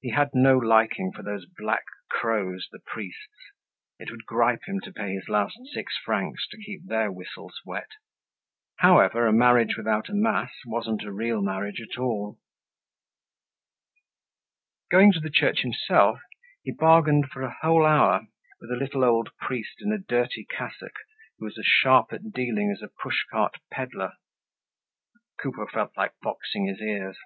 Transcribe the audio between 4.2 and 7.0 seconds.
gripe him to pay his last six francs to keep